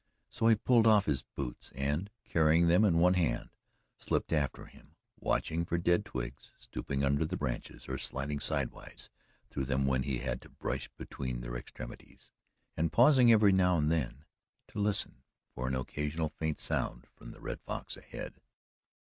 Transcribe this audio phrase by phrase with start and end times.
[0.29, 3.51] So he pulled off his boots and, carrying them in one hand,
[3.99, 9.11] slipped after him, watching for dead twigs, stooping under the branches, or sliding sidewise
[9.51, 12.31] through them when he had to brush between their extremities,
[12.75, 14.25] and pausing every now and then
[14.69, 15.21] to listen
[15.53, 18.41] for an occasional faint sound from the Red Fox ahead.